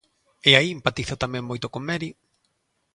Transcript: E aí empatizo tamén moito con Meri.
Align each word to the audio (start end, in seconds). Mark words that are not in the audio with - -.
E 0.49 0.51
aí 0.57 0.69
empatizo 0.71 1.21
tamén 1.23 1.43
moito 1.49 1.67
con 1.73 1.81
Meri. 1.89 2.09